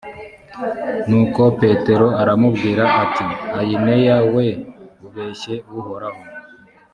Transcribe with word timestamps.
nuko 1.07 1.41
petero 1.61 2.07
aramubwira 2.21 2.83
ati 3.03 3.25
ayineya 3.59 4.17
we, 4.33 4.47
ubeshye 5.05 5.55
uhoraho. 5.77 6.21